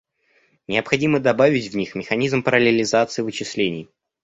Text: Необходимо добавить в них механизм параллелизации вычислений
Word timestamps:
Необходимо 0.67 1.19
добавить 1.19 1.71
в 1.71 1.75
них 1.77 1.93
механизм 1.93 2.41
параллелизации 2.41 3.21
вычислений 3.21 3.87